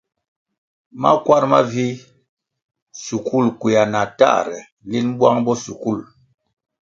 Makwar 1.01 1.43
mavih, 1.51 1.99
shukul 3.03 3.45
kwea 3.59 3.83
na 3.93 4.01
tahre 4.19 4.59
linʼ 4.91 5.07
bwang 5.17 5.39
bo 5.45 5.53
shukul. 5.63 5.99